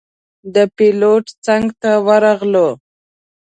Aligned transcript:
د 0.53 0.55
پېلوټ 0.75 1.25
څنګ 1.45 1.65
ته 1.81 1.91
ورغلو. 2.07 2.67